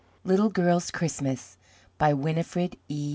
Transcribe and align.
LITTLE 0.23 0.49
GIRL'S 0.49 0.89
CHRISTMAS 0.89 1.57
WINNIFRED 1.99 2.75
E. 2.89 3.09